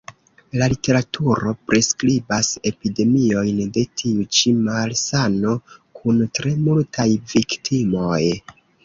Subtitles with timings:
[0.59, 5.53] La literaturo priskribas epidemiojn de tiu ĉi malsano
[6.01, 8.17] kun tre multaj viktimoj.